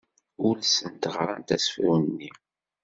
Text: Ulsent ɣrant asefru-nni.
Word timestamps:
Ulsent 0.47 1.03
ɣrant 1.15 1.53
asefru-nni. 1.55 2.31